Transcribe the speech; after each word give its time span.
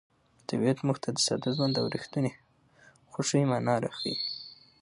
طبیعت 0.49 0.77
موږ 0.85 0.97
ته 1.03 1.09
د 1.13 1.17
ساده 1.27 1.49
ژوند 1.55 1.75
او 1.81 1.85
رښتیني 1.95 2.31
خوښۍ 3.11 3.43
مانا 3.51 3.75
راښيي. 3.83 4.17